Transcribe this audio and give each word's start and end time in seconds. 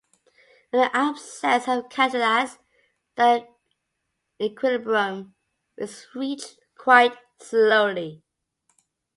In 0.73 0.79
the 0.79 0.89
absence 0.97 1.67
of 1.67 1.77
a 1.77 1.83
catalyst, 1.87 2.57
the 3.17 3.47
equilibrium 4.41 5.35
is 5.77 6.07
reached 6.15 6.57
quite 6.75 7.15
slowly. 7.37 8.23